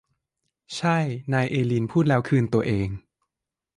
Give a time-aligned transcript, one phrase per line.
[0.75, 0.97] ใช่
[1.33, 2.89] นายเอลีนพูดแล้วคืนตัวเอง